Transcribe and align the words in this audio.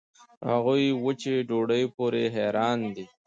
هغوي 0.49 0.87
وچې 1.03 1.35
ډوډوۍ 1.47 1.83
پورې 1.95 2.23
حېران 2.35 2.79
دي. 2.95 3.05